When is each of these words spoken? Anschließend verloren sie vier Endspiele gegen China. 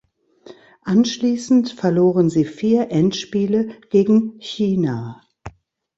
Anschließend 0.81 1.73
verloren 1.73 2.31
sie 2.31 2.45
vier 2.45 2.89
Endspiele 2.89 3.67
gegen 3.91 4.39
China. 4.39 5.21